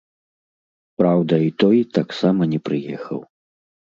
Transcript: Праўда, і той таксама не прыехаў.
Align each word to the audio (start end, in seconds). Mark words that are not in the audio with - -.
Праўда, 1.01 1.33
і 1.49 1.51
той 1.63 1.79
таксама 1.99 2.49
не 2.53 2.59
прыехаў. 2.69 3.19